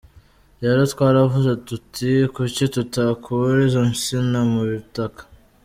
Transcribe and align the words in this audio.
Rero 0.63 0.81
twaravuze 0.93 1.51
tuti, 1.67 2.11
'Kuki 2.29 2.65
tutakura 2.75 3.59
izo 3.67 3.81
nsina 3.93 4.37
mu 4.51 4.59
butaka?'". 4.71 5.23